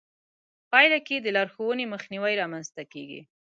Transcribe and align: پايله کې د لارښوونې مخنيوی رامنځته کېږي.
پايله 0.71 0.99
کې 1.07 1.15
د 1.21 1.27
لارښوونې 1.35 1.85
مخنيوی 1.93 2.33
رامنځته 2.41 2.83
کېږي. 2.93 3.21